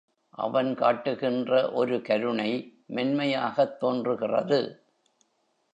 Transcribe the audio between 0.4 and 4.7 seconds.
அவன் காட்டுகின்ற ஒரு கருணை மென்மையாகத் தோன்றுகிறது.